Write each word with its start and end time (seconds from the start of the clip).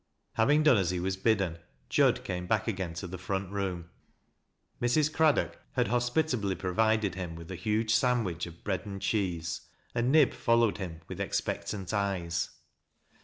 Having 0.33 0.63
done 0.63 0.77
as 0.77 0.89
he 0.89 0.99
was 0.99 1.15
bidden, 1.15 1.59
Jud 1.87 2.23
came 2.23 2.47
back 2.47 2.67
again 2.67 2.95
Ui 3.03 3.07
the 3.07 3.19
front 3.19 3.51
room. 3.51 3.91
Mrs. 4.81 5.13
Craddock 5.13 5.59
had 5.73 5.89
hospitably 5.89 6.55
provided 6.55 7.13
him 7.13 7.35
with 7.35 7.51
a 7.51 7.55
huge 7.55 7.93
sandwich 7.93 8.47
of 8.47 8.63
bread 8.63 8.87
and 8.87 8.99
cheese, 8.99 9.61
and 9.93 10.11
Nib 10.11 10.33
followed 10.33 10.79
him 10.79 11.01
with 11.07 11.21
expectant 11.21 11.93
eyes. 11.93 12.49